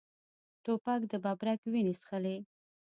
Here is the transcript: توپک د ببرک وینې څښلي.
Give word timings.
توپک 0.63 1.01
د 1.11 1.13
ببرک 1.23 1.61
وینې 1.71 1.93
څښلي. 1.99 2.37